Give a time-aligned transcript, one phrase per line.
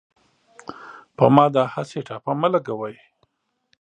[1.17, 2.95] په ما داهسې ټاپه مه لګوۍ